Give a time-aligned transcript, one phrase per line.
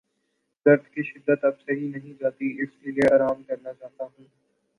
[0.65, 4.25] درد کی شدت اب سہی نہیں جاتی اس لیے آرام کرنا چاہتا ہوں